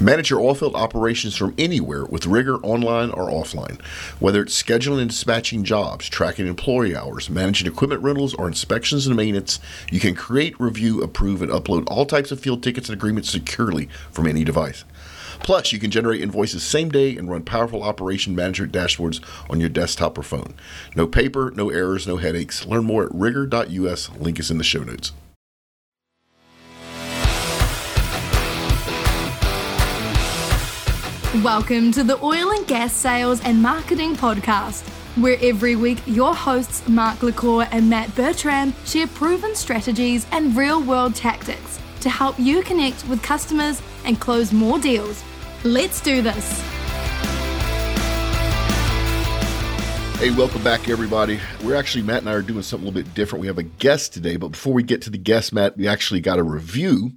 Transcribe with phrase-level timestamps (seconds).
[0.00, 3.82] Manage your oilfield operations from anywhere with RigER online or offline.
[4.20, 9.16] Whether it's scheduling and dispatching jobs, tracking employee hours, managing equipment rentals, or inspections and
[9.16, 9.58] maintenance,
[9.90, 13.88] you can create, review, approve, and upload all types of field tickets and agreements securely
[14.12, 14.84] from any device.
[15.40, 19.20] Plus, you can generate invoices same day and run powerful operation management dashboards
[19.50, 20.54] on your desktop or phone.
[20.94, 22.64] No paper, no errors, no headaches.
[22.64, 24.10] Learn more at rigor.us.
[24.16, 25.10] Link is in the show notes.
[31.44, 34.88] Welcome to the Oil and Gas Sales and Marketing Podcast,
[35.22, 40.82] where every week your hosts Mark LaCour and Matt Bertram share proven strategies and real
[40.82, 45.22] world tactics to help you connect with customers and close more deals.
[45.62, 46.60] Let's do this.
[50.18, 51.38] Hey, welcome back, everybody.
[51.62, 53.42] We're actually, Matt and I are doing something a little bit different.
[53.42, 56.20] We have a guest today, but before we get to the guest, Matt, we actually
[56.20, 57.12] got a review,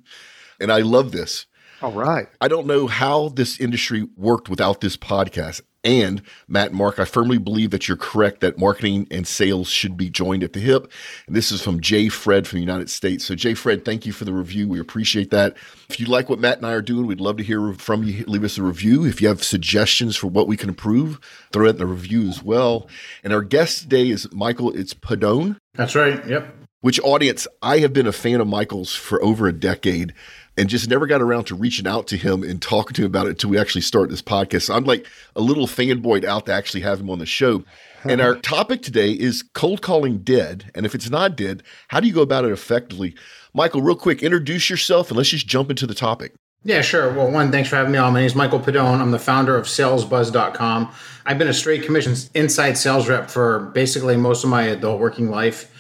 [0.60, 1.48] and I love this.
[1.82, 2.28] All right.
[2.40, 5.62] I don't know how this industry worked without this podcast.
[5.84, 9.98] And Matt and Mark, I firmly believe that you're correct that marketing and sales should
[9.98, 10.92] be joined at the hip.
[11.26, 13.26] And this is from Jay Fred from the United States.
[13.26, 14.68] So, Jay Fred, thank you for the review.
[14.68, 15.58] We appreciate that.
[15.90, 18.24] If you like what Matt and I are doing, we'd love to hear from you.
[18.28, 19.04] Leave us a review.
[19.06, 21.20] If you have suggestions for what we can improve,
[21.52, 22.88] throw it in the review as well.
[23.24, 24.72] And our guest today is Michael.
[24.72, 25.58] It's Pedone.
[25.74, 26.24] That's right.
[26.28, 26.58] Yep.
[26.82, 27.48] Which audience?
[27.62, 30.14] I have been a fan of Michael's for over a decade
[30.58, 33.28] and just never got around to reaching out to him and talking to him about
[33.28, 34.64] it until we actually start this podcast.
[34.64, 37.64] So I'm like a little fanboyed out to actually have him on the show.
[38.04, 40.72] And our topic today is cold calling dead.
[40.76, 43.16] And if it's not dead, how do you go about it effectively?
[43.54, 46.34] Michael, real quick, introduce yourself and let's just jump into the topic.
[46.64, 47.12] Yeah, sure.
[47.12, 48.14] Well, one, thanks for having me on.
[48.14, 49.00] My name is Michael Pedone.
[49.00, 50.92] I'm the founder of salesbuzz.com.
[51.26, 55.32] I've been a straight commissions inside sales rep for basically most of my adult working
[55.32, 55.72] life.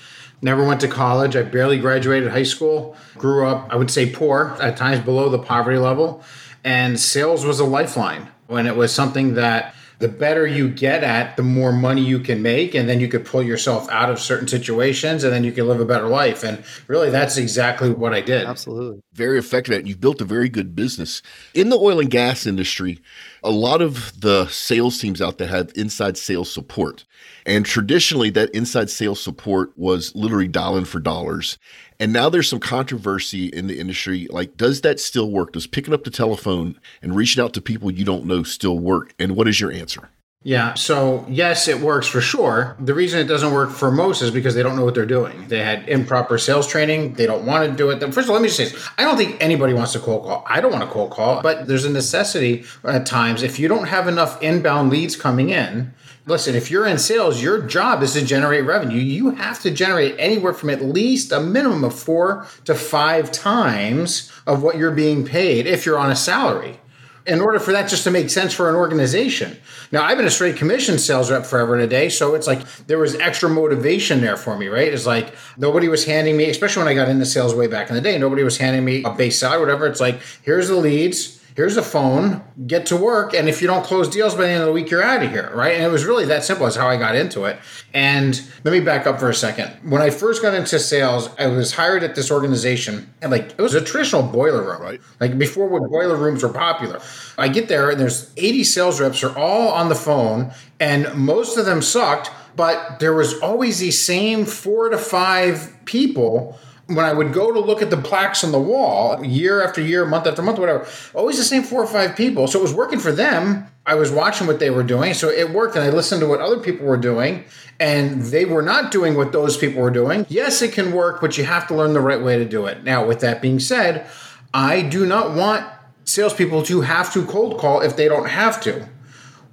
[0.41, 1.35] Never went to college.
[1.35, 2.95] I barely graduated high school.
[3.17, 6.23] Grew up, I would say, poor, at times below the poverty level.
[6.63, 11.37] And sales was a lifeline when it was something that the better you get at,
[11.37, 12.73] the more money you can make.
[12.73, 15.79] And then you could pull yourself out of certain situations and then you can live
[15.79, 16.43] a better life.
[16.43, 18.47] And really, that's exactly what I did.
[18.47, 19.03] Absolutely.
[19.13, 19.87] Very effective at it.
[19.87, 21.21] You've built a very good business.
[21.53, 22.99] In the oil and gas industry,
[23.43, 27.05] a lot of the sales teams out there have inside sales support.
[27.45, 31.57] And traditionally, that inside sales support was literally dialing for dollars.
[31.99, 34.27] And now there's some controversy in the industry.
[34.29, 35.53] Like, does that still work?
[35.53, 39.13] Does picking up the telephone and reaching out to people you don't know still work?
[39.19, 40.09] And what is your answer?
[40.43, 42.75] Yeah, so yes, it works for sure.
[42.79, 45.47] The reason it doesn't work for most is because they don't know what they're doing.
[45.49, 47.13] They had improper sales training.
[47.13, 47.99] They don't want to do it.
[47.99, 48.89] First of all, let me just say this.
[48.97, 50.43] I don't think anybody wants to cold call.
[50.47, 53.43] I don't want to cold call, but there's a necessity at times.
[53.43, 55.93] If you don't have enough inbound leads coming in,
[56.25, 58.97] listen, if you're in sales, your job is to generate revenue.
[58.97, 64.31] You have to generate anywhere from at least a minimum of four to five times
[64.47, 66.80] of what you're being paid if you're on a salary
[67.25, 69.57] in order for that just to make sense for an organization.
[69.91, 72.65] Now, I've been a straight commission sales rep forever and a day, so it's like
[72.87, 74.91] there was extra motivation there for me, right?
[74.91, 77.95] It's like nobody was handing me, especially when I got into sales way back in
[77.95, 79.87] the day, nobody was handing me a base salary, whatever.
[79.87, 83.83] It's like, here's the leads here's a phone, get to work, and if you don't
[83.83, 85.75] close deals by the end of the week, you're out of here, right?
[85.75, 86.65] And it was really that simple.
[86.65, 87.59] That's how I got into it.
[87.93, 89.71] And let me back up for a second.
[89.83, 93.61] When I first got into sales, I was hired at this organization, and like it
[93.61, 95.01] was a traditional boiler room, right?
[95.19, 97.01] Like before, when boiler rooms were popular.
[97.37, 101.57] I get there, and there's 80 sales reps are all on the phone, and most
[101.57, 102.31] of them sucked.
[102.55, 106.59] But there was always these same four to five people
[106.95, 110.05] when I would go to look at the plaques on the wall year after year,
[110.05, 112.47] month after month, whatever, always the same four or five people.
[112.47, 113.67] So it was working for them.
[113.85, 115.13] I was watching what they were doing.
[115.13, 115.75] So it worked.
[115.75, 117.45] And I listened to what other people were doing.
[117.79, 120.25] And they were not doing what those people were doing.
[120.29, 122.83] Yes, it can work, but you have to learn the right way to do it.
[122.83, 124.07] Now, with that being said,
[124.53, 125.65] I do not want
[126.05, 128.87] salespeople to have to cold call if they don't have to.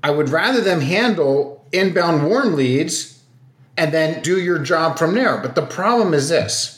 [0.03, 3.23] I would rather them handle inbound warm leads
[3.77, 5.39] and then do your job from there.
[5.39, 6.78] But the problem is this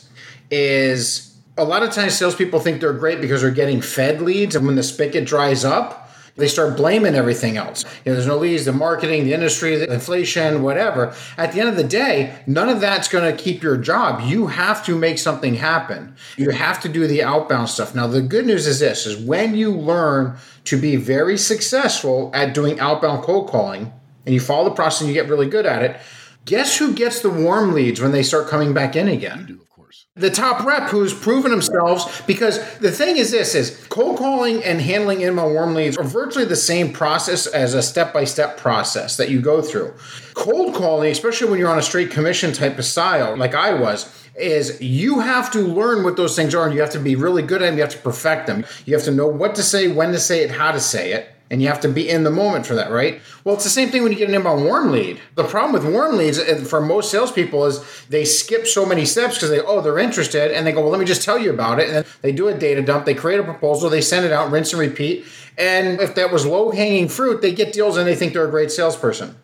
[0.51, 4.67] is a lot of times salespeople think they're great because they're getting fed leads, and
[4.67, 7.85] when the spigot dries up, they start blaming everything else.
[8.05, 11.15] You know, there's no leads, the marketing, the industry, the inflation, whatever.
[11.37, 14.23] At the end of the day, none of that's going to keep your job.
[14.23, 16.17] You have to make something happen.
[16.37, 17.95] You have to do the outbound stuff.
[17.95, 22.55] Now, the good news is this is when you learn to be very successful at
[22.55, 23.93] doing outbound cold calling
[24.25, 26.01] and you follow the process and you get really good at it,
[26.45, 29.61] guess who gets the warm leads when they start coming back in again?
[30.21, 34.81] The top rep who's proven themselves because the thing is this is cold calling and
[34.81, 39.41] handling inbound warm leads are virtually the same process as a step-by-step process that you
[39.41, 39.93] go through
[40.35, 44.15] cold calling especially when you're on a straight commission type of style like i was
[44.37, 47.43] is you have to learn what those things are and you have to be really
[47.43, 47.77] good at them.
[47.77, 48.65] You have to perfect them.
[48.87, 51.29] You have to know what to say, when to say it, how to say it.
[51.51, 53.21] And you have to be in the moment for that, right?
[53.43, 55.21] Well, it's the same thing when you get an inbound warm lead.
[55.35, 59.35] The problem with warm leads uh, for most salespeople is they skip so many steps
[59.35, 60.53] because they, oh, they're interested.
[60.53, 61.87] And they go, well, let me just tell you about it.
[61.89, 64.53] And then they do a data dump, they create a proposal, they send it out,
[64.53, 65.25] rinse and repeat.
[65.59, 68.51] And if that was low hanging fruit, they get deals and they think they're a
[68.51, 69.35] great salesperson.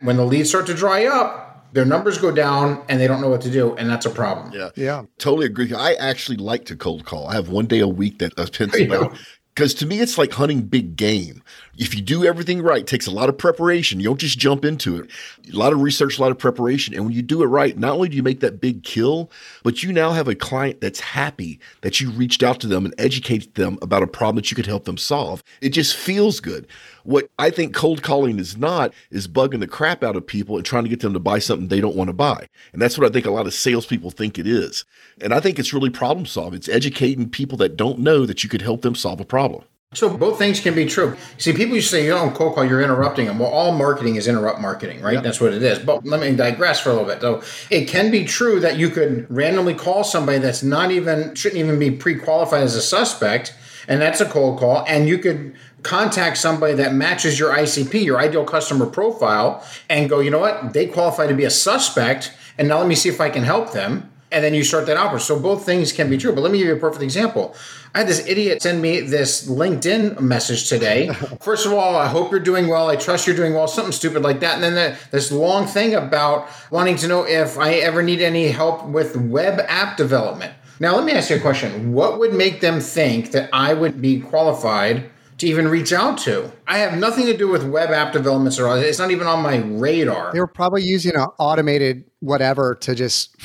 [0.00, 3.30] When the leads start to dry up, their numbers go down and they don't know
[3.30, 4.52] what to do, and that's a problem.
[4.52, 4.70] Yeah.
[4.76, 5.04] Yeah.
[5.18, 5.72] Totally agree.
[5.74, 7.26] I actually like to cold call.
[7.26, 9.16] I have one day a week that I pencil out
[9.54, 11.42] because to me it's like hunting big game
[11.78, 14.00] if you do everything right it takes a lot of preparation.
[14.00, 15.10] You don't just jump into it.
[15.52, 16.94] A lot of research a lot of preparation.
[16.94, 19.30] And when you do it right not only do you make that big kill
[19.62, 22.94] but you now have a client that's happy that you reached out to them and
[22.98, 25.42] educated them about a problem that you could help them solve.
[25.60, 26.66] It just feels good.
[27.04, 30.64] What i think cold calling is not is bugging the crap out of people and
[30.64, 32.48] trying to get them to buy something they don't want to buy.
[32.72, 34.84] And that's what i think a lot of salespeople think it is.
[35.20, 36.58] And i think it's really problem solving.
[36.58, 39.64] It's educating people that don't know that you could help them solve a problem.
[39.94, 41.16] So both things can be true.
[41.38, 43.38] See, people used to say, you don't cold call, you're interrupting them.
[43.38, 45.22] Well, all marketing is interrupt marketing, right?
[45.22, 45.78] That's what it is.
[45.78, 47.20] But let me digress for a little bit.
[47.20, 51.58] So it can be true that you could randomly call somebody that's not even shouldn't
[51.58, 53.54] even be pre-qualified as a suspect,
[53.88, 58.18] and that's a cold call, and you could contact somebody that matches your ICP, your
[58.18, 60.72] ideal customer profile, and go, you know what?
[60.72, 63.72] They qualify to be a suspect, and now let me see if I can help
[63.72, 64.10] them.
[64.34, 65.20] And then you start that offer.
[65.20, 66.34] So both things can be true.
[66.34, 67.54] But let me give you a perfect example.
[67.94, 71.08] I had this idiot send me this LinkedIn message today.
[71.40, 72.88] First of all, I hope you're doing well.
[72.88, 73.68] I trust you're doing well.
[73.68, 74.54] Something stupid like that.
[74.54, 78.48] And then the, this long thing about wanting to know if I ever need any
[78.48, 80.52] help with web app development.
[80.80, 81.92] Now, let me ask you a question.
[81.92, 85.08] What would make them think that I would be qualified
[85.38, 86.52] to even reach out to?
[86.66, 89.56] I have nothing to do with web app developments or it's not even on my
[89.56, 90.32] radar.
[90.32, 93.36] They were probably using an automated whatever to just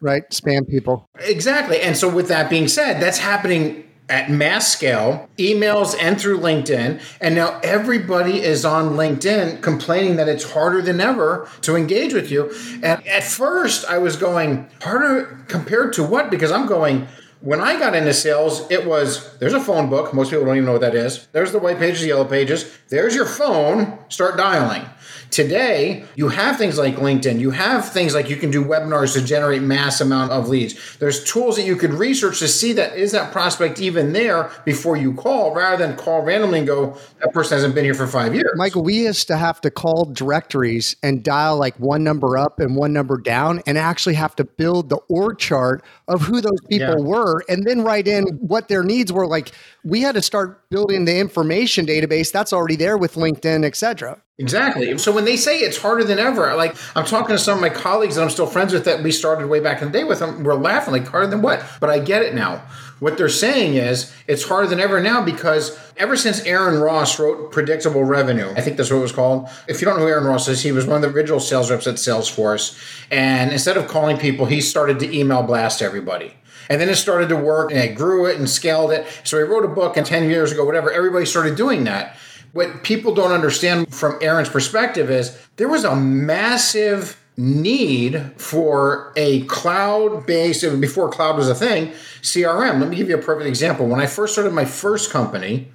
[0.00, 0.28] right?
[0.30, 1.08] Spam people.
[1.20, 1.80] Exactly.
[1.80, 7.00] And so, with that being said, that's happening at mass scale, emails and through LinkedIn.
[7.22, 12.30] And now everybody is on LinkedIn complaining that it's harder than ever to engage with
[12.30, 12.54] you.
[12.82, 16.30] And at first, I was going, harder compared to what?
[16.30, 17.08] Because I'm going,
[17.44, 20.14] when I got into sales, it was there's a phone book.
[20.14, 21.26] Most people don't even know what that is.
[21.32, 22.78] There's the white pages, the yellow pages.
[22.88, 23.98] There's your phone.
[24.08, 24.86] Start dialing.
[25.34, 27.40] Today, you have things like LinkedIn.
[27.40, 30.96] You have things like you can do webinars to generate mass amount of leads.
[30.98, 34.96] There's tools that you could research to see that is that prospect even there before
[34.96, 38.32] you call, rather than call randomly and go, that person hasn't been here for five
[38.32, 38.52] years.
[38.54, 42.76] Michael, we used to have to call directories and dial like one number up and
[42.76, 47.00] one number down, and actually have to build the org chart of who those people
[47.00, 47.04] yeah.
[47.04, 49.26] were, and then write in what their needs were.
[49.26, 49.50] Like
[49.82, 54.20] we had to start building the information database that's already there with LinkedIn, et cetera.
[54.36, 54.98] Exactly.
[54.98, 57.68] So when they say it's harder than ever, like I'm talking to some of my
[57.68, 60.18] colleagues that I'm still friends with that we started way back in the day with
[60.18, 61.64] them, we're laughing like harder than what?
[61.78, 62.62] But I get it now.
[62.98, 67.52] What they're saying is it's harder than ever now because ever since Aaron Ross wrote
[67.52, 69.48] Predictable Revenue, I think that's what it was called.
[69.68, 71.70] If you don't know who Aaron Ross is, he was one of the original sales
[71.70, 72.76] reps at Salesforce.
[73.12, 76.34] And instead of calling people, he started to email blast everybody.
[76.68, 79.06] And then it started to work and it grew it and scaled it.
[79.22, 82.16] So he wrote a book and 10 years ago, whatever, everybody started doing that.
[82.54, 89.40] What people don't understand from Aaron's perspective is there was a massive need for a
[89.46, 91.88] cloud based, before cloud was a thing,
[92.22, 92.78] CRM.
[92.78, 93.88] Let me give you a perfect example.
[93.88, 95.66] When I first started my first company,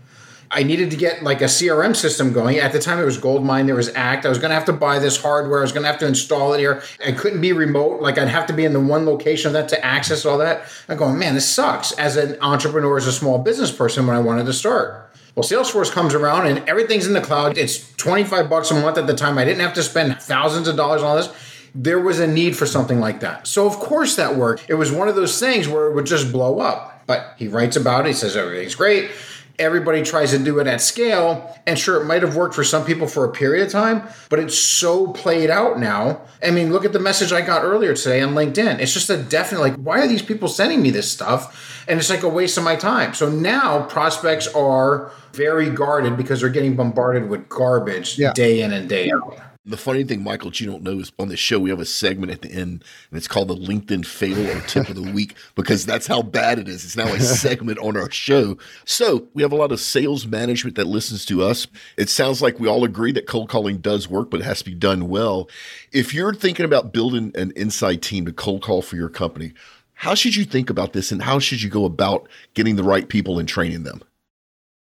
[0.49, 2.59] I needed to get like a CRM system going.
[2.59, 4.25] At the time, it was Goldmine, there was Act.
[4.25, 5.59] I was going to have to buy this hardware.
[5.59, 6.81] I was going to have to install it here.
[7.05, 8.01] I couldn't be remote.
[8.01, 10.63] Like I'd have to be in the one location of that to access all that.
[10.87, 11.91] I'm going, man, this sucks.
[11.91, 15.08] As an entrepreneur, as a small business person, when I wanted to start.
[15.39, 17.57] Well, Salesforce comes around and everything's in the cloud.
[17.57, 19.37] It's 25 bucks a month at the time.
[19.37, 21.29] I didn't have to spend thousands of dollars on this.
[21.73, 23.47] There was a need for something like that.
[23.47, 24.65] So, of course, that worked.
[24.67, 27.03] It was one of those things where it would just blow up.
[27.07, 28.09] But he writes about it.
[28.09, 29.11] He says everything's great
[29.59, 31.55] everybody tries to do it at scale.
[31.67, 34.39] And sure, it might have worked for some people for a period of time, but
[34.39, 36.21] it's so played out now.
[36.43, 38.79] I mean, look at the message I got earlier today on LinkedIn.
[38.79, 41.85] It's just a definite, like, why are these people sending me this stuff?
[41.87, 43.13] And it's like a waste of my time.
[43.13, 48.33] So now prospects are very guarded because they're getting bombarded with garbage yeah.
[48.33, 49.48] day in and day out.
[49.69, 51.85] The funny thing, Michael, that you don't know is on the show we have a
[51.85, 55.35] segment at the end, and it's called the LinkedIn fail or tip of the week
[55.53, 56.83] because that's how bad it is.
[56.83, 58.57] It's now a segment on our show.
[58.85, 61.67] So we have a lot of sales management that listens to us.
[61.97, 64.65] It sounds like we all agree that cold calling does work, but it has to
[64.65, 65.47] be done well.
[65.91, 69.53] If you're thinking about building an inside team to cold call for your company,
[69.93, 73.07] how should you think about this, and how should you go about getting the right
[73.07, 74.01] people and training them?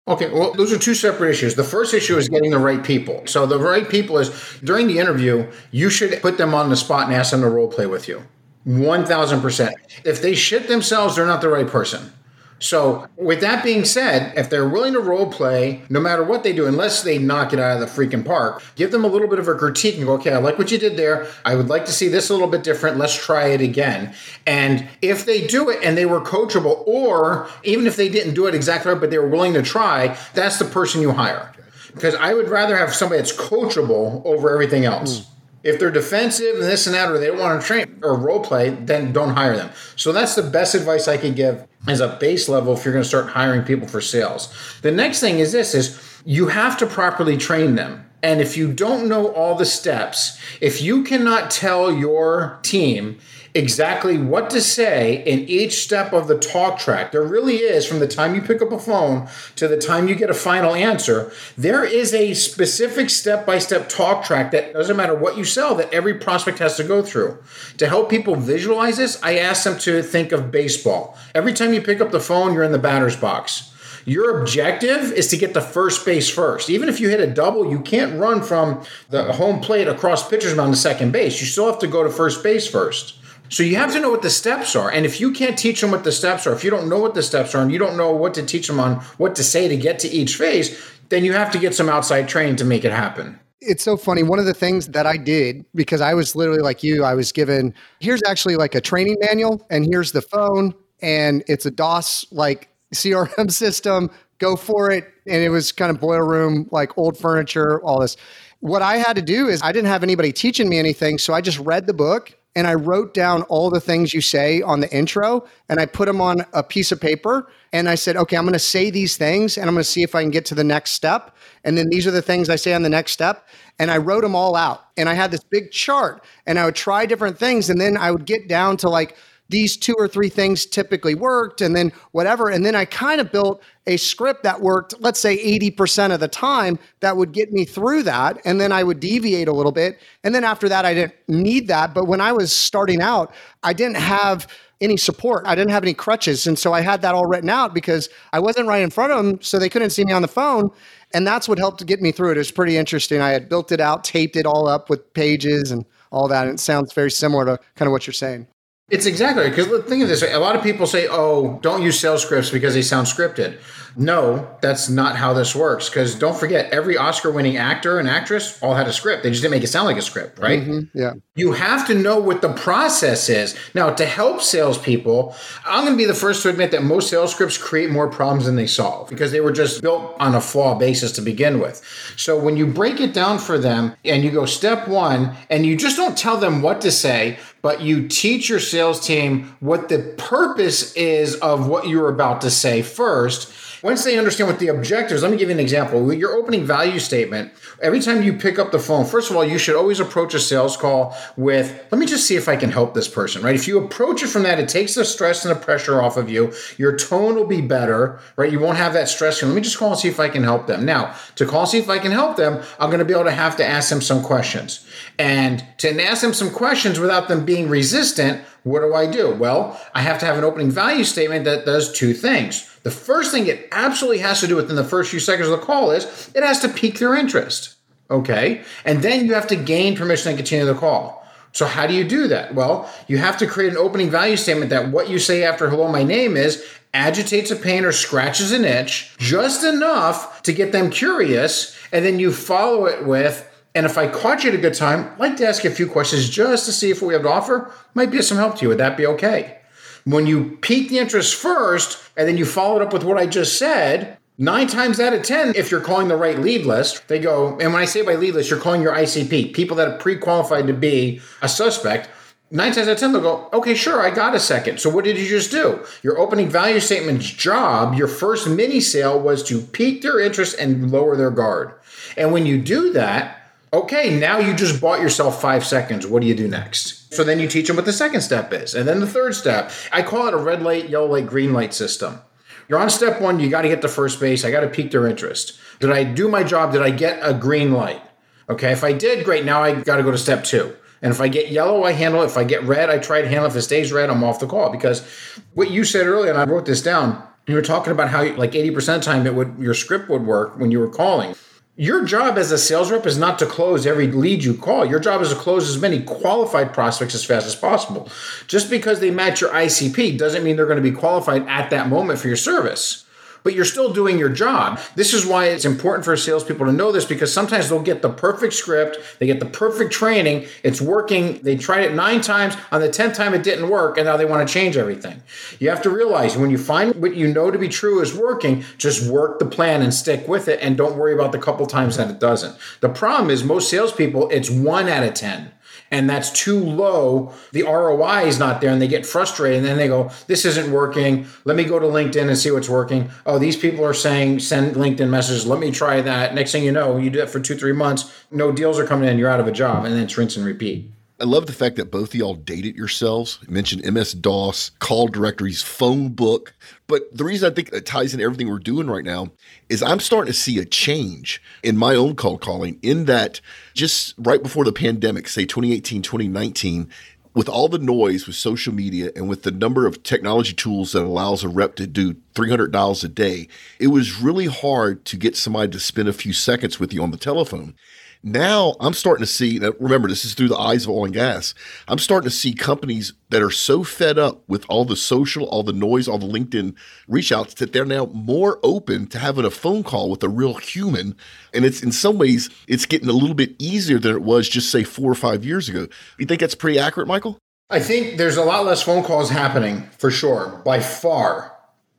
[0.08, 1.56] Okay, well, those are two separate issues.
[1.56, 3.26] The first issue is getting the right people.
[3.26, 7.06] So the right people is during the interview, you should put them on the spot
[7.06, 8.22] and ask them to role play with you.
[8.68, 9.72] 1000%.
[10.04, 12.12] If they shit themselves, they're not the right person.
[12.58, 16.54] So, with that being said, if they're willing to role play, no matter what they
[16.54, 19.38] do, unless they knock it out of the freaking park, give them a little bit
[19.38, 21.26] of a critique and go, okay, I like what you did there.
[21.44, 22.96] I would like to see this a little bit different.
[22.96, 24.14] Let's try it again.
[24.46, 28.46] And if they do it and they were coachable, or even if they didn't do
[28.46, 31.52] it exactly right, but they were willing to try, that's the person you hire.
[31.92, 35.20] Because I would rather have somebody that's coachable over everything else.
[35.20, 35.26] Mm.
[35.66, 38.38] If they're defensive and this and that, or they don't want to train or role
[38.38, 39.70] play, then don't hire them.
[39.96, 43.02] So that's the best advice I could give as a base level if you're going
[43.02, 44.54] to start hiring people for sales.
[44.82, 48.08] The next thing is this is you have to properly train them.
[48.22, 53.18] And if you don't know all the steps, if you cannot tell your team
[53.56, 57.10] exactly what to say in each step of the talk track.
[57.10, 60.14] There really is, from the time you pick up a phone to the time you
[60.14, 64.96] get a final answer, there is a specific step by step talk track that doesn't
[64.96, 67.38] matter what you sell, that every prospect has to go through.
[67.78, 71.16] To help people visualize this, I ask them to think of baseball.
[71.34, 73.72] Every time you pick up the phone, you're in the batter's box.
[74.04, 76.70] Your objective is to get the first base first.
[76.70, 80.54] Even if you hit a double, you can't run from the home plate across pitcher's
[80.54, 81.40] mound to second base.
[81.40, 83.16] You still have to go to first base first.
[83.48, 84.90] So you have to know what the steps are.
[84.90, 87.14] And if you can't teach them what the steps are, if you don't know what
[87.14, 89.68] the steps are and you don't know what to teach them on what to say
[89.68, 92.84] to get to each phase, then you have to get some outside training to make
[92.84, 93.38] it happen.
[93.60, 94.22] It's so funny.
[94.22, 97.32] One of the things that I did, because I was literally like you, I was
[97.32, 102.26] given here's actually like a training manual, and here's the phone, and it's a DOS
[102.30, 104.10] like CRM system.
[104.38, 105.10] Go for it.
[105.26, 108.16] And it was kind of boiler room, like old furniture, all this.
[108.60, 111.18] What I had to do is I didn't have anybody teaching me anything.
[111.18, 114.62] So I just read the book and I wrote down all the things you say
[114.62, 118.16] on the intro and I put them on a piece of paper and I said,
[118.16, 120.30] okay, I'm going to say these things and I'm going to see if I can
[120.30, 121.36] get to the next step.
[121.64, 123.46] And then these are the things I say on the next step.
[123.78, 126.74] And I wrote them all out and I had this big chart and I would
[126.74, 129.16] try different things and then I would get down to like,
[129.48, 132.48] these two or three things typically worked and then whatever.
[132.48, 136.28] And then I kind of built a script that worked, let's say 80% of the
[136.28, 138.40] time that would get me through that.
[138.44, 140.00] And then I would deviate a little bit.
[140.24, 141.94] And then after that, I didn't need that.
[141.94, 144.48] But when I was starting out, I didn't have
[144.80, 145.44] any support.
[145.46, 146.46] I didn't have any crutches.
[146.46, 149.24] And so I had that all written out because I wasn't right in front of
[149.24, 149.40] them.
[149.40, 150.70] So they couldn't see me on the phone.
[151.14, 152.36] And that's what helped to get me through it.
[152.36, 153.20] It was pretty interesting.
[153.20, 156.46] I had built it out, taped it all up with pages and all that.
[156.46, 158.48] And it sounds very similar to kind of what you're saying.
[158.88, 162.22] It's exactly because think of this: a lot of people say, "Oh, don't use sales
[162.22, 163.58] scripts because they sound scripted."
[163.98, 165.88] No, that's not how this works.
[165.88, 169.22] Because don't forget, every Oscar-winning actor and actress all had a script.
[169.22, 170.60] They just didn't make it sound like a script, right?
[170.60, 171.14] Mm-hmm, yeah.
[171.34, 173.56] You have to know what the process is.
[173.74, 177.32] Now, to help salespeople, I'm going to be the first to admit that most sales
[177.32, 180.74] scripts create more problems than they solve because they were just built on a flaw
[180.78, 181.82] basis to begin with.
[182.16, 185.74] So when you break it down for them and you go step one, and you
[185.74, 189.98] just don't tell them what to say, but you teach your sales team what the
[190.18, 195.22] purpose is of what you're about to say first once they understand what the objectives,
[195.22, 196.12] let me give you an example.
[196.12, 199.58] Your opening value statement, every time you pick up the phone, first of all, you
[199.58, 202.94] should always approach a sales call with, let me just see if I can help
[202.94, 203.54] this person, right?
[203.54, 206.30] If you approach it from that, it takes the stress and the pressure off of
[206.30, 206.52] you.
[206.78, 208.50] Your tone will be better, right?
[208.50, 209.42] You won't have that stress.
[209.42, 210.84] Let me just call and see if I can help them.
[210.84, 213.24] Now, to call and see if I can help them, I'm going to be able
[213.24, 214.85] to have to ask them some questions.
[215.18, 219.34] And to ask them some questions without them being resistant, what do I do?
[219.34, 222.78] Well, I have to have an opening value statement that does two things.
[222.82, 225.64] The first thing it absolutely has to do within the first few seconds of the
[225.64, 227.76] call is it has to pique their interest.
[228.10, 228.62] Okay.
[228.84, 231.26] And then you have to gain permission to continue the call.
[231.52, 232.54] So, how do you do that?
[232.54, 235.88] Well, you have to create an opening value statement that what you say after hello,
[235.88, 240.90] my name is agitates a pain or scratches an itch just enough to get them
[240.90, 241.76] curious.
[241.92, 245.10] And then you follow it with, and if I caught you at a good time,
[245.12, 247.28] I'd like to ask you a few questions just to see if we have to
[247.28, 248.68] offer might be of some help to you.
[248.70, 249.58] Would that be okay?
[250.04, 253.26] When you pique the interest first and then you follow it up with what I
[253.26, 257.18] just said, nine times out of 10, if you're calling the right lead list, they
[257.18, 259.98] go, and when I say by lead list, you're calling your ICP, people that are
[259.98, 262.08] pre qualified to be a suspect.
[262.50, 264.80] Nine times out of 10, they'll go, okay, sure, I got a second.
[264.80, 265.84] So what did you just do?
[266.02, 270.90] Your opening value statement's job, your first mini sale was to pique their interest and
[270.90, 271.74] lower their guard.
[272.16, 273.35] And when you do that,
[273.72, 276.06] Okay, now you just bought yourself five seconds.
[276.06, 277.12] What do you do next?
[277.12, 278.74] So then you teach them what the second step is.
[278.74, 281.74] And then the third step, I call it a red light, yellow light, green light
[281.74, 282.20] system.
[282.68, 284.44] You're on step one, you got to get to first base.
[284.44, 285.58] I got to pique their interest.
[285.80, 286.72] Did I do my job?
[286.72, 288.02] Did I get a green light?
[288.48, 289.44] Okay, if I did, great.
[289.44, 290.76] Now I got to go to step two.
[291.02, 292.26] And if I get yellow, I handle it.
[292.26, 293.50] If I get red, I try to handle it.
[293.50, 294.70] If it stays red, I'm off the call.
[294.70, 295.06] Because
[295.54, 298.52] what you said earlier, and I wrote this down, you were talking about how like
[298.52, 301.34] 80% of the time it would your script would work when you were calling
[301.78, 304.86] Your job as a sales rep is not to close every lead you call.
[304.86, 308.08] Your job is to close as many qualified prospects as fast as possible.
[308.46, 311.90] Just because they match your ICP doesn't mean they're going to be qualified at that
[311.90, 313.05] moment for your service
[313.46, 314.80] but you're still doing your job.
[314.96, 318.10] This is why it's important for salespeople to know this because sometimes they'll get the
[318.10, 321.40] perfect script, they get the perfect training, it's working.
[321.44, 324.24] They tried it nine times, on the 10th time it didn't work, and now they
[324.24, 325.22] want to change everything.
[325.60, 328.64] You have to realize when you find what you know to be true is working,
[328.78, 331.98] just work the plan and stick with it and don't worry about the couple times
[331.98, 332.56] that it doesn't.
[332.80, 335.52] The problem is most salespeople, it's one out of 10
[335.90, 339.76] and that's too low, the ROI is not there and they get frustrated and then
[339.76, 341.26] they go, This isn't working.
[341.44, 343.10] Let me go to LinkedIn and see what's working.
[343.24, 345.46] Oh, these people are saying send LinkedIn messages.
[345.46, 346.34] Let me try that.
[346.34, 349.08] Next thing you know, you do it for two, three months, no deals are coming
[349.08, 350.90] in, you're out of a job, and then it's rinse and repeat.
[351.18, 353.38] I love the fact that both of y'all dated yourselves.
[353.48, 356.52] You mentioned MS DOS, call directories, phone book.
[356.88, 359.28] But the reason I think it ties in everything we're doing right now
[359.70, 363.40] is I'm starting to see a change in my own cold calling in that
[363.72, 366.90] just right before the pandemic, say 2018, 2019,
[367.32, 371.02] with all the noise with social media and with the number of technology tools that
[371.02, 375.34] allows a rep to do 300 dials a day, it was really hard to get
[375.34, 377.74] somebody to spend a few seconds with you on the telephone.
[378.22, 381.54] Now I'm starting to see, remember, this is through the eyes of oil and gas.
[381.86, 385.62] I'm starting to see companies that are so fed up with all the social, all
[385.62, 386.74] the noise, all the LinkedIn
[387.08, 390.54] reach outs that they're now more open to having a phone call with a real
[390.54, 391.16] human.
[391.54, 394.70] And it's in some ways, it's getting a little bit easier than it was just
[394.70, 395.86] say four or five years ago.
[396.18, 397.38] You think that's pretty accurate, Michael?
[397.68, 401.55] I think there's a lot less phone calls happening for sure, by far.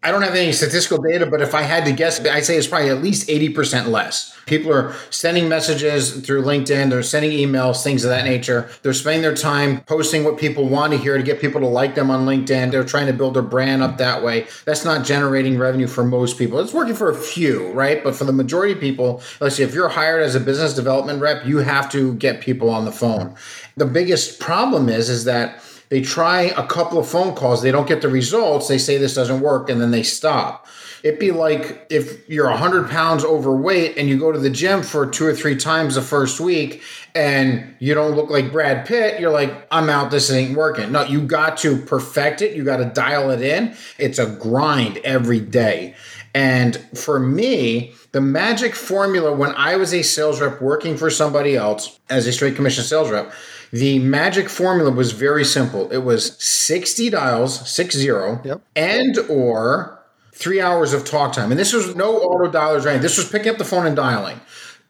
[0.08, 2.66] I don't have any statistical data, but if I had to guess, I'd say it's
[2.66, 4.34] probably at least 80% less.
[4.46, 8.70] People are sending messages through LinkedIn, they're sending emails, things of that nature.
[8.84, 11.96] They're spending their time posting what people want to hear to get people to like
[11.96, 12.72] them on LinkedIn.
[12.72, 14.48] They're trying to build their brand up that way.
[14.64, 16.60] That's not generating revenue for most people.
[16.60, 18.02] It's working for a few, right?
[18.02, 21.20] But for the majority of people, let's see, if you're hired as a business development
[21.20, 23.36] rep, you have to get people on the phone.
[23.76, 27.88] The biggest problem is, is that they try a couple of phone calls, they don't
[27.88, 30.68] get the results, they say this doesn't work, and then they stop.
[31.04, 35.06] It'd be like if you're 100 pounds overweight and you go to the gym for
[35.06, 36.82] two or three times the first week
[37.14, 40.92] and you don't look like Brad Pitt, you're like, I'm out, this ain't working.
[40.92, 43.76] No, you got to perfect it, you got to dial it in.
[43.98, 45.96] It's a grind every day.
[46.38, 51.56] And for me, the magic formula when I was a sales rep working for somebody
[51.56, 53.34] else as a straight commission sales rep,
[53.72, 55.92] the magic formula was very simple.
[55.92, 58.62] It was 60 dials, six zero, yep.
[58.76, 60.00] and or
[60.32, 61.50] three hours of talk time.
[61.50, 63.02] And this was no auto dialers or anything.
[63.02, 64.40] This was picking up the phone and dialing.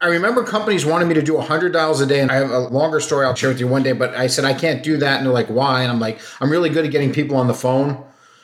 [0.01, 2.59] I remember companies wanted me to do 100 dials a day, and I have a
[2.59, 5.17] longer story I'll share with you one day, but I said, I can't do that.
[5.17, 5.81] And they're like, why?
[5.81, 8.03] And I'm like, I'm really good at getting people on the phone.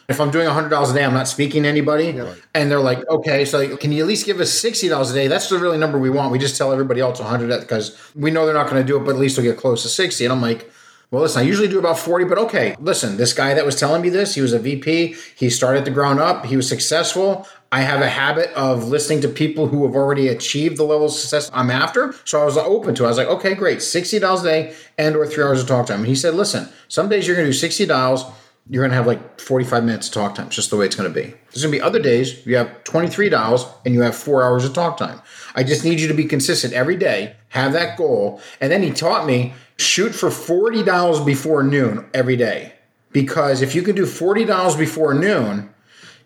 [0.10, 2.08] If I'm doing $100 a day, I'm not speaking to anybody.
[2.08, 2.36] Yeah.
[2.54, 5.28] And they're like, okay, so can you at least give us $60 a day?
[5.28, 6.32] That's the really number we want.
[6.32, 9.06] We just tell everybody else 100 because we know they're not going to do it,
[9.06, 10.26] but at least they'll get close to 60.
[10.26, 10.70] And I'm like,
[11.14, 14.02] well, listen, I usually do about 40, but okay, listen, this guy that was telling
[14.02, 15.16] me this, he was a VP.
[15.36, 16.46] He started the ground up.
[16.46, 17.48] He was successful.
[17.72, 21.12] I have a habit of listening to people who have already achieved the level of
[21.12, 22.16] success I'm after.
[22.26, 23.06] So I was open to it.
[23.06, 23.78] I was like, okay, great.
[23.78, 26.00] $60 a day and or three hours of talk time.
[26.00, 28.26] And he said, listen, some days you're going to do 60 dials
[28.70, 30.48] you're going to have like 45 minutes of talk time.
[30.48, 31.34] It's just the way it's going to be.
[31.52, 34.64] There's going to be other days you have 23 dials and you have four hours
[34.64, 35.22] of talk time.
[35.54, 38.42] I just need you to be consistent every day, have that goal.
[38.62, 42.74] And then he taught me shoot for 40 dials before noon every day.
[43.12, 45.70] Because if you can do 40 dials before noon,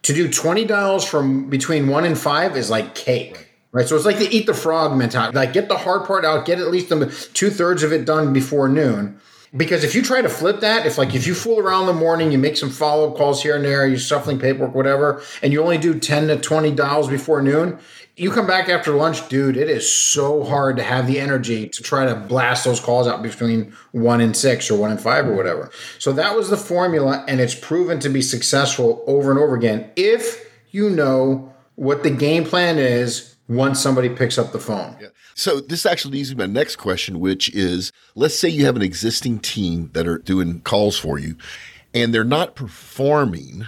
[0.03, 3.51] to do 20 dials from between one and five is like cake.
[3.73, 3.85] Right.
[3.85, 5.35] So it's like the eat the frog mentality.
[5.35, 6.89] Like get the hard part out, get at least
[7.35, 9.19] two thirds of it done before noon
[9.55, 11.93] because if you try to flip that, if like if you fool around in the
[11.93, 15.53] morning, you make some follow up calls here and there, you're shuffling paperwork, whatever, and
[15.53, 17.79] you only do 10 to 20 dials before noon,
[18.17, 21.83] you come back after lunch, dude, it is so hard to have the energy to
[21.83, 25.35] try to blast those calls out between one and six or one and five or
[25.35, 25.69] whatever.
[25.99, 29.91] So that was the formula, and it's proven to be successful over and over again
[29.95, 34.95] if you know what the game plan is once somebody picks up the phone.
[34.99, 35.07] Yeah.
[35.35, 38.75] So this actually leads me to my next question, which is let's say you have
[38.75, 41.37] an existing team that are doing calls for you
[41.93, 43.65] and they're not performing.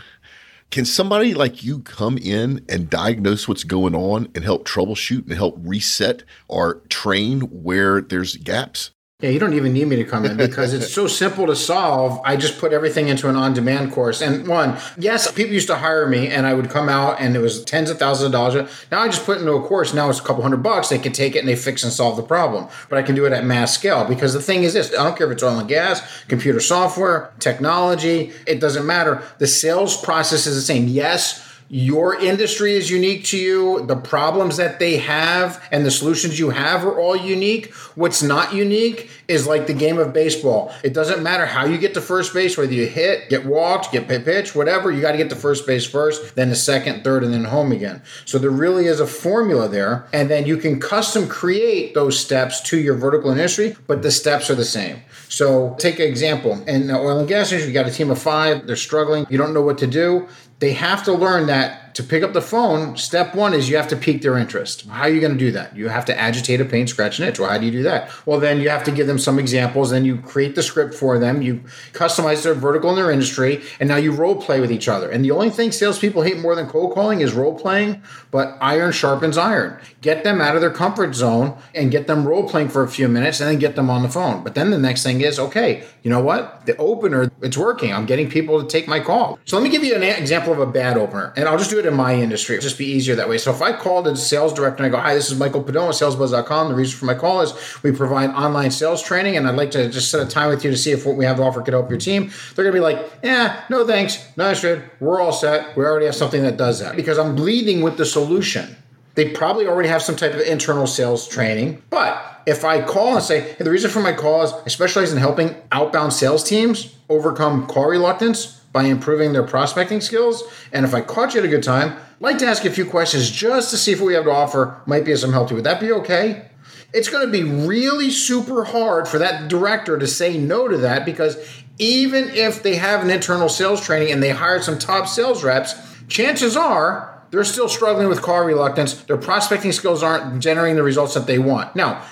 [0.72, 5.34] Can somebody like you come in and diagnose what's going on and help troubleshoot and
[5.34, 8.92] help reset or train where there's gaps?
[9.22, 12.22] Yeah, you don't even need me to come in because it's so simple to solve.
[12.24, 14.22] I just put everything into an on demand course.
[14.22, 17.40] And one, yes, people used to hire me and I would come out and it
[17.40, 18.72] was tens of thousands of dollars.
[18.90, 19.94] Now I just put into a course.
[19.94, 20.88] Now it's a couple hundred bucks.
[20.88, 22.70] They can take it and they fix and solve the problem.
[22.88, 25.18] But I can do it at mass scale because the thing is this I don't
[25.18, 29.22] care if it's oil and gas, computer software, technology, it doesn't matter.
[29.40, 30.88] The sales process is the same.
[30.88, 33.86] Yes, your industry is unique to you.
[33.86, 37.72] The problems that they have and the solutions you have are all unique.
[37.96, 40.74] What's not unique is like the game of baseball.
[40.84, 44.08] It doesn't matter how you get to first base, whether you hit, get walked, get
[44.08, 47.34] pitch, whatever, you got to get to first base first, then the second, third, and
[47.34, 48.02] then home again.
[48.26, 50.08] So there really is a formula there.
[50.12, 54.50] And then you can custom create those steps to your vertical industry, but the steps
[54.50, 55.02] are the same.
[55.28, 56.62] So take an example.
[56.68, 59.38] In the oil and gas industry, you got a team of five, they're struggling, you
[59.38, 60.28] don't know what to do
[60.60, 63.90] they have to learn that to pick up the phone, step one is you have
[63.90, 64.88] to pique their interest.
[64.88, 65.76] How are you going to do that?
[65.76, 67.40] You have to agitate a pain, scratch, and itch.
[67.40, 68.10] Well, how do you do that?
[68.26, 69.90] Well, then you have to give them some examples.
[69.92, 71.42] Then you create the script for them.
[71.42, 71.56] You
[71.92, 75.10] customize their vertical in their industry, and now you role play with each other.
[75.10, 78.02] And the only thing salespeople hate more than cold calling is role playing.
[78.32, 79.78] But iron sharpens iron.
[80.00, 83.10] Get them out of their comfort zone and get them role playing for a few
[83.10, 84.42] minutes, and then get them on the phone.
[84.42, 85.84] But then the next thing is okay.
[86.04, 86.66] You know what?
[86.66, 87.92] The opener, it's working.
[87.92, 89.38] I'm getting people to take my call.
[89.44, 91.78] So let me give you an example of a bad opener, and I'll just do
[91.78, 92.56] it in my industry.
[92.56, 93.38] It'll just be easier that way.
[93.38, 95.90] So if I called a sales director and I go, Hi, this is Michael Pedone,
[95.90, 96.70] salesbuzz.com.
[96.70, 99.90] The reason for my call is we provide online sales training, and I'd like to
[99.90, 101.74] just set a time with you to see if what we have to offer could
[101.74, 102.32] help your team.
[102.56, 104.26] They're going to be like, Yeah, no thanks.
[104.38, 104.90] Not interested.
[105.00, 105.76] We're all set.
[105.76, 108.78] We already have something that does that because I'm leading with the solution.
[109.16, 113.24] They probably already have some type of internal sales training, but if I call and
[113.24, 116.96] say, hey, the reason for my call is I specialize in helping outbound sales teams
[117.08, 120.44] overcome call reluctance by improving their prospecting skills.
[120.74, 122.74] And if I caught you at a good time, I'd like to ask you a
[122.74, 125.32] few questions just to see if what we have to offer might be of some
[125.32, 125.56] help to you.
[125.58, 126.50] Would that be okay?
[126.92, 131.06] It's going to be really super hard for that director to say no to that
[131.06, 131.38] because
[131.78, 135.76] even if they have an internal sales training and they hired some top sales reps,
[136.08, 138.94] chances are they're still struggling with call reluctance.
[139.04, 141.76] Their prospecting skills aren't generating the results that they want.
[141.76, 142.04] Now,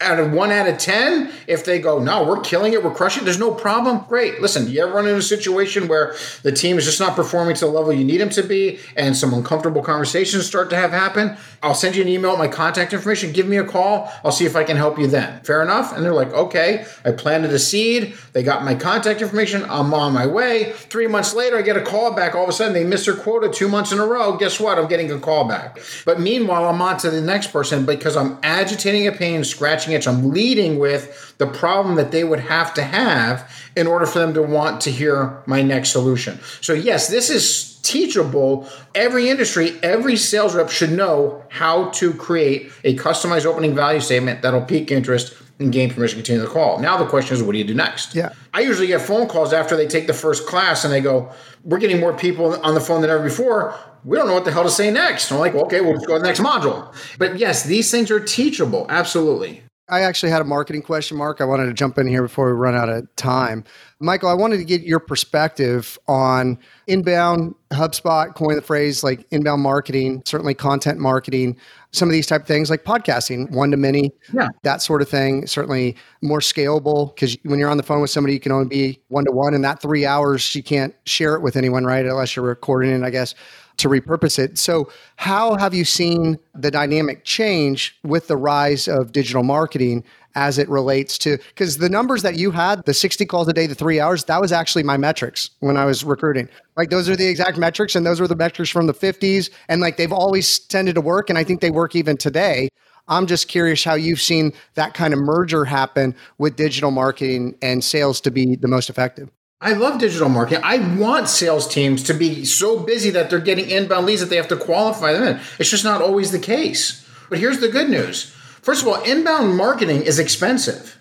[0.00, 3.22] out of one out of 10, if they go, no, we're killing it, we're crushing
[3.22, 4.40] it, there's no problem, great.
[4.40, 7.64] Listen, you ever run into a situation where the team is just not performing to
[7.64, 11.36] the level you need them to be and some uncomfortable conversations start to have happen?
[11.62, 13.32] I'll send you an email my contact information.
[13.32, 14.12] Give me a call.
[14.24, 15.40] I'll see if I can help you then.
[15.44, 15.94] Fair enough?
[15.94, 18.14] And they're like, okay, I planted a seed.
[18.32, 19.64] They got my contact information.
[19.64, 20.72] I'm on my way.
[20.72, 22.34] Three months later, I get a call back.
[22.34, 24.36] All of a sudden, they missed their quota two months in a row.
[24.36, 24.78] Guess what?
[24.78, 25.78] I'm getting a call back.
[26.04, 30.08] But meanwhile, I'm on to the next person because I'm agitating a pain, scratching itch.
[30.08, 34.34] I'm leading with the problem that they would have to have in order for them
[34.34, 36.38] to want to hear my next solution.
[36.60, 38.68] So, yes, this is teachable.
[38.94, 44.42] Every industry, every sales rep should know how to create a customized opening value statement
[44.42, 46.78] that'll pique interest and gain permission to continue the call.
[46.78, 48.14] Now the question is, what do you do next?
[48.14, 48.30] Yeah.
[48.52, 51.78] I usually get phone calls after they take the first class and they go, We're
[51.78, 53.74] getting more people on the phone than ever before.
[54.04, 55.32] We don't know what the hell to say next.
[55.32, 56.94] I'm like, well, okay, we'll just go to the next module.
[57.16, 58.84] But yes, these things are teachable.
[58.90, 59.62] Absolutely.
[59.88, 61.42] I actually had a marketing question, Mark.
[61.42, 63.64] I wanted to jump in here before we run out of time.
[64.00, 69.60] Michael, I wanted to get your perspective on inbound HubSpot, coin the phrase like inbound
[69.62, 71.58] marketing, certainly content marketing,
[71.94, 74.48] some of these type of things like podcasting, one to many, yeah.
[74.64, 75.46] that sort of thing.
[75.46, 79.00] Certainly more scalable because when you're on the phone with somebody, you can only be
[79.08, 79.54] one to one.
[79.54, 82.04] And that three hours, you can't share it with anyone, right?
[82.04, 83.34] Unless you're recording it, I guess
[83.78, 84.58] to repurpose it.
[84.58, 90.58] So, how have you seen the dynamic change with the rise of digital marketing as
[90.58, 93.74] it relates to because the numbers that you had, the 60 calls a day, the
[93.74, 96.48] three hours, that was actually my metrics when I was recruiting.
[96.76, 99.50] Like those are the exact metrics, and those were the metrics from the 50s.
[99.68, 102.68] And like they've always tended to work, and I think they work even today.
[103.06, 107.84] I'm just curious how you've seen that kind of merger happen with digital marketing and
[107.84, 109.30] sales to be the most effective.
[109.60, 110.62] I love digital marketing.
[110.62, 114.36] I want sales teams to be so busy that they're getting inbound leads that they
[114.36, 115.40] have to qualify them in.
[115.58, 117.08] It's just not always the case.
[117.30, 118.24] But here's the good news.
[118.60, 120.98] First of all, inbound marketing is expensive.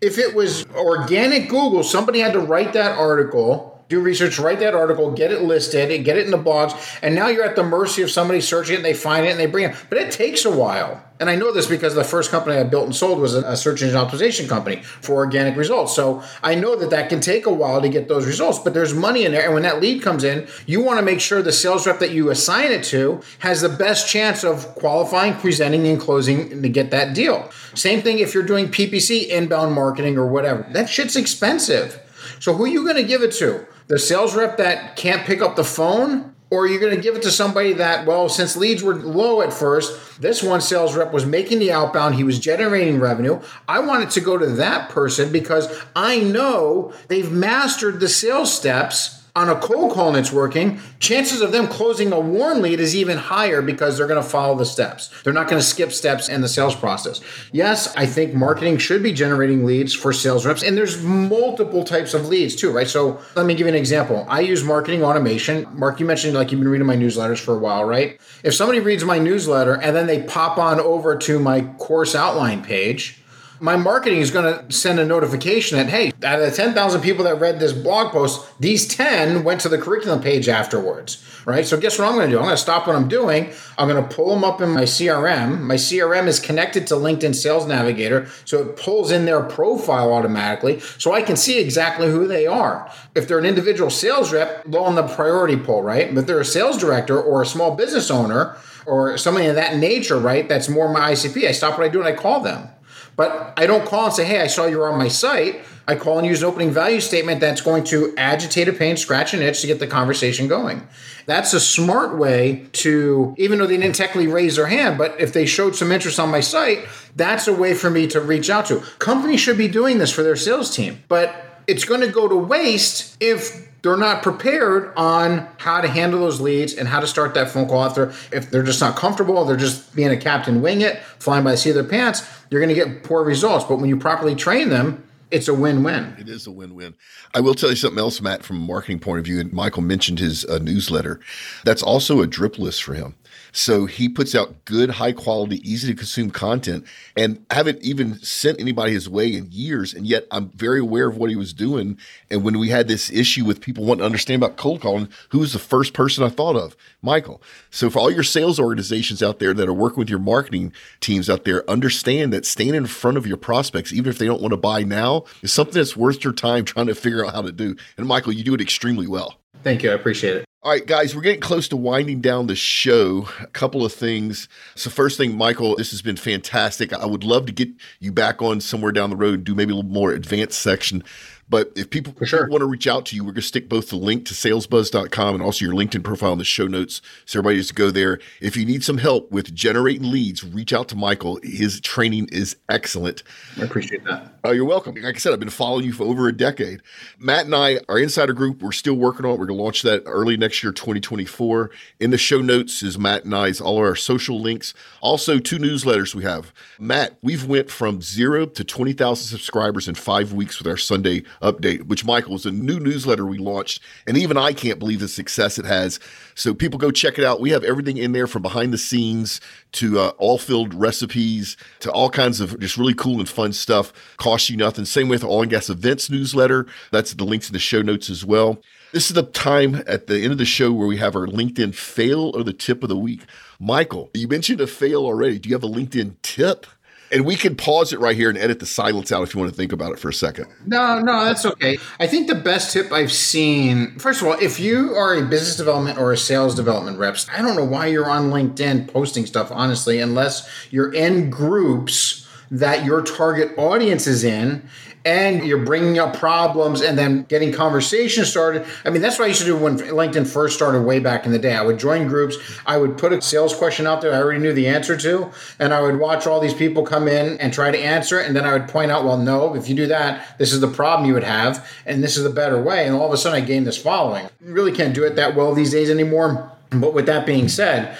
[0.00, 4.74] If it was organic Google, somebody had to write that article do research, write that
[4.74, 7.62] article, get it listed, and get it in the blogs, and now you're at the
[7.62, 9.76] mercy of somebody searching it and they find it and they bring it.
[9.90, 11.03] But it takes a while.
[11.24, 13.80] And I know this because the first company I built and sold was a search
[13.80, 15.96] engine optimization company for organic results.
[15.96, 18.92] So I know that that can take a while to get those results, but there's
[18.92, 19.42] money in there.
[19.42, 22.10] And when that lead comes in, you want to make sure the sales rep that
[22.10, 26.90] you assign it to has the best chance of qualifying, presenting, and closing to get
[26.90, 27.50] that deal.
[27.72, 30.66] Same thing if you're doing PPC, inbound marketing, or whatever.
[30.72, 32.02] That shit's expensive.
[32.38, 33.66] So who are you going to give it to?
[33.86, 37.22] the sales rep that can't pick up the phone or you're going to give it
[37.22, 41.26] to somebody that well since leads were low at first this one sales rep was
[41.26, 43.40] making the outbound he was generating revenue.
[43.66, 49.23] I wanted to go to that person because i know they've mastered the sales steps
[49.36, 52.94] On a cold call and it's working, chances of them closing a warm lead is
[52.94, 55.10] even higher because they're going to follow the steps.
[55.24, 57.20] They're not going to skip steps in the sales process.
[57.50, 62.14] Yes, I think marketing should be generating leads for sales reps, and there's multiple types
[62.14, 62.86] of leads too, right?
[62.86, 64.24] So let me give you an example.
[64.28, 65.66] I use marketing automation.
[65.76, 68.20] Mark, you mentioned like you've been reading my newsletters for a while, right?
[68.44, 72.62] If somebody reads my newsletter and then they pop on over to my course outline
[72.62, 73.20] page,
[73.60, 77.24] my marketing is going to send a notification that, hey, out of the 10,000 people
[77.24, 81.64] that read this blog post, these 10 went to the curriculum page afterwards, right?
[81.64, 82.38] So guess what I'm going to do?
[82.38, 83.52] I'm going to stop what I'm doing.
[83.78, 85.60] I'm going to pull them up in my CRM.
[85.60, 90.80] My CRM is connected to LinkedIn Sales Navigator, so it pulls in their profile automatically,
[90.80, 92.90] so I can see exactly who they are.
[93.14, 96.12] If they're an individual sales rep, low on the priority poll, right?
[96.12, 99.76] But if they're a sales director or a small business owner or something of that
[99.76, 100.48] nature, right?
[100.48, 101.46] That's more my ICP.
[101.48, 102.68] I stop what I do and I call them.
[103.16, 105.64] But I don't call and say, hey, I saw you were on my site.
[105.86, 109.34] I call and use an opening value statement that's going to agitate a pain, scratch
[109.34, 110.86] an itch to get the conversation going.
[111.26, 115.32] That's a smart way to, even though they didn't technically raise their hand, but if
[115.32, 118.66] they showed some interest on my site, that's a way for me to reach out
[118.66, 118.80] to.
[118.98, 122.36] Companies should be doing this for their sales team, but it's going to go to
[122.36, 127.34] waste if they're not prepared on how to handle those leads and how to start
[127.34, 128.14] that phone call after.
[128.32, 131.56] If they're just not comfortable, they're just being a captain wing it, flying by the
[131.58, 133.64] seat of their pants, you're going to get poor results.
[133.64, 136.16] But when you properly train them, it's a win-win.
[136.18, 136.94] It is a win-win.
[137.34, 139.40] I will tell you something else, Matt, from a marketing point of view.
[139.40, 141.20] And Michael mentioned his uh, newsletter.
[141.64, 143.14] That's also a drip list for him.
[143.56, 146.84] So he puts out good, high quality, easy to consume content
[147.16, 149.94] and haven't even sent anybody his way in years.
[149.94, 151.96] And yet I'm very aware of what he was doing.
[152.32, 155.38] And when we had this issue with people wanting to understand about cold calling, who
[155.38, 156.76] was the first person I thought of?
[157.00, 157.40] Michael.
[157.70, 161.30] So for all your sales organizations out there that are working with your marketing teams
[161.30, 164.52] out there, understand that staying in front of your prospects, even if they don't want
[164.52, 167.52] to buy now, is something that's worth your time trying to figure out how to
[167.52, 167.76] do.
[167.96, 169.38] And Michael, you do it extremely well.
[169.62, 169.90] Thank you.
[169.90, 170.44] I appreciate it.
[170.64, 173.28] All right, guys, we're getting close to winding down the show.
[173.40, 174.48] A couple of things.
[174.74, 176.90] So, first thing, Michael, this has been fantastic.
[176.94, 177.68] I would love to get
[178.00, 181.04] you back on somewhere down the road and do maybe a little more advanced section.
[181.48, 182.48] But if people, sure.
[182.48, 185.34] want to reach out to you, we're going to stick both the link to salesbuzz.com
[185.34, 187.02] and also your LinkedIn profile in the show notes.
[187.26, 188.18] So everybody just go there.
[188.40, 191.38] If you need some help with generating leads, reach out to Michael.
[191.42, 193.22] His training is excellent.
[193.58, 194.38] I appreciate that.
[194.44, 194.94] Oh, you're welcome.
[194.94, 196.82] Like I said, I've been following you for over a decade.
[197.18, 199.38] Matt and I, our insider group, we're still working on it.
[199.38, 201.70] We're going to launch that early next year, 2024.
[202.00, 204.74] In the show notes is Matt and I's all our social links.
[205.00, 206.52] Also, two newsletters we have.
[206.78, 211.86] Matt, we've went from zero to 20,000 subscribers in five weeks with our Sunday update,
[211.86, 213.82] which Michael is a new newsletter we launched.
[214.06, 216.00] And even I can't believe the success it has.
[216.34, 217.40] So people go check it out.
[217.40, 219.40] We have everything in there from behind the scenes
[219.72, 223.92] to uh, oilfield recipes to all kinds of just really cool and fun stuff.
[224.16, 224.84] Cost you nothing.
[224.84, 226.66] Same with Oil and Gas Events newsletter.
[226.90, 228.60] That's the links in the show notes as well.
[228.92, 231.74] This is the time at the end of the show where we have our LinkedIn
[231.74, 233.22] fail or the tip of the week.
[233.58, 235.40] Michael, you mentioned a fail already.
[235.40, 236.66] Do you have a LinkedIn tip?
[237.14, 239.52] And we can pause it right here and edit the silence out if you want
[239.52, 240.46] to think about it for a second.
[240.66, 241.78] No, no, that's okay.
[242.00, 245.54] I think the best tip I've seen, first of all, if you are a business
[245.54, 249.52] development or a sales development reps, I don't know why you're on LinkedIn posting stuff,
[249.52, 252.23] honestly, unless you're in groups
[252.54, 254.62] that your target audience is in
[255.04, 258.64] and you're bringing up problems and then getting conversations started.
[258.84, 261.32] I mean, that's what I used to do when LinkedIn first started way back in
[261.32, 261.54] the day.
[261.54, 264.52] I would join groups, I would put a sales question out there I already knew
[264.52, 267.78] the answer to, and I would watch all these people come in and try to
[267.78, 268.26] answer it.
[268.26, 270.68] And then I would point out, well, no, if you do that, this is the
[270.68, 272.86] problem you would have, and this is the better way.
[272.86, 274.28] And all of a sudden, I gained this following.
[274.44, 276.50] You really can't do it that well these days anymore.
[276.70, 277.96] But with that being said,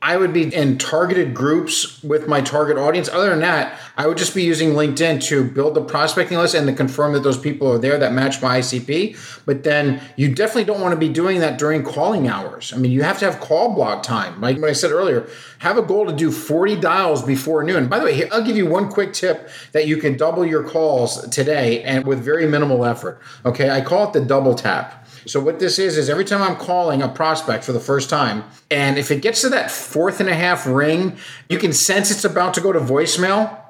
[0.00, 3.08] I would be in targeted groups with my target audience.
[3.08, 6.68] Other than that, I would just be using LinkedIn to build the prospecting list and
[6.68, 9.44] to confirm that those people are there that match my ICP.
[9.44, 12.72] But then you definitely don't want to be doing that during calling hours.
[12.72, 14.40] I mean, you have to have call block time.
[14.40, 17.88] Like what I said earlier, have a goal to do 40 dials before noon.
[17.88, 21.26] By the way, I'll give you one quick tip that you can double your calls
[21.30, 23.20] today and with very minimal effort.
[23.44, 25.07] Okay, I call it the double tap.
[25.28, 28.44] So what this is is every time I'm calling a prospect for the first time,
[28.70, 31.18] and if it gets to that fourth and a half ring,
[31.50, 33.60] you can sense it's about to go to voicemail.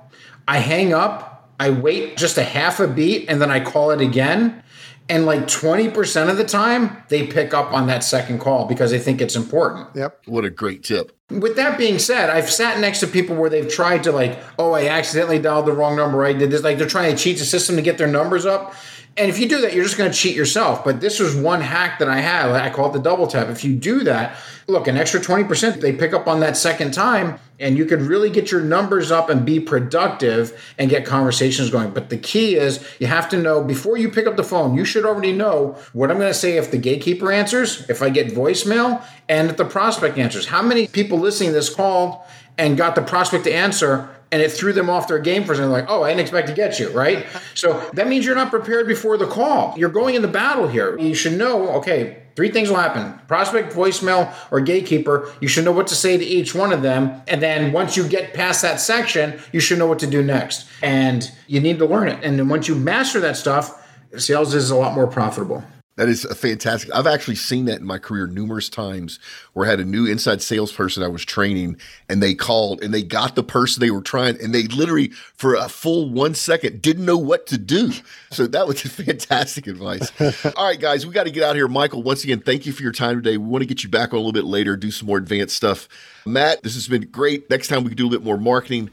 [0.47, 4.01] I hang up, I wait just a half a beat, and then I call it
[4.01, 4.63] again.
[5.11, 8.99] And like 20% of the time, they pick up on that second call because they
[8.99, 9.89] think it's important.
[9.97, 10.21] Yep.
[10.27, 11.13] What a great tip.
[11.31, 14.73] With that being said, I've sat next to people where they've tried to, like, oh,
[14.73, 16.25] I accidentally dialed the wrong number.
[16.25, 16.63] I did this.
[16.63, 18.75] Like, they're trying to cheat the system to get their numbers up
[19.17, 20.85] And if you do that, you're just going to cheat yourself.
[20.85, 22.51] But this was one hack that I had.
[22.51, 23.49] I call it the double tap.
[23.49, 24.37] If you do that,
[24.69, 28.31] look, an extra 20%, they pick up on that second time, and you could really
[28.31, 31.91] get your numbers up and be productive and get conversations going.
[31.91, 34.85] But the key is you have to know before you pick up the phone, you
[34.85, 38.29] should already know what I'm going to say if the gatekeeper answers, if I get
[38.29, 40.47] voicemail, and if the prospect answers.
[40.47, 44.53] How many people listening to this call and got the prospect to answer and it
[44.53, 46.91] threw them off their game for something like, oh, I didn't expect to get you,
[46.91, 47.27] right?
[47.55, 49.75] so that means you're not prepared before the call.
[49.77, 50.99] You're going into battle here.
[50.99, 55.33] You should know, okay, three things will happen prospect, voicemail, or gatekeeper.
[55.41, 57.23] You should know what to say to each one of them.
[57.27, 60.67] And then once you get past that section, you should know what to do next.
[60.83, 62.23] And you need to learn it.
[62.23, 63.87] And then once you master that stuff,
[64.17, 65.65] sales is a lot more profitable.
[65.99, 66.95] That is a fantastic.
[66.95, 69.19] I've actually seen that in my career numerous times
[69.53, 71.77] where I had a new inside salesperson I was training
[72.09, 75.57] and they called and they got the person they were trying and they literally for
[75.57, 77.91] a full one second didn't know what to do.
[78.31, 80.13] So that was fantastic advice.
[80.57, 81.67] All right, guys, we got to get out here.
[81.67, 83.37] Michael, once again, thank you for your time today.
[83.37, 85.57] We want to get you back on a little bit later, do some more advanced
[85.57, 85.89] stuff.
[86.25, 87.51] Matt, this has been great.
[87.51, 88.91] Next time we can do a little bit more marketing.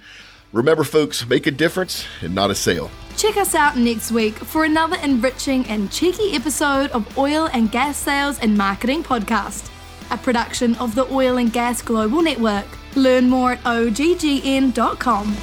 [0.54, 2.90] Remember, folks, make a difference and not a sale.
[3.18, 7.98] Check us out next week for another enriching and cheeky episode of Oil and Gas
[7.98, 9.70] Sales and Marketing Podcast,
[10.12, 12.66] a production of the Oil and Gas Global Network.
[12.96, 15.36] Learn more at oggn.com.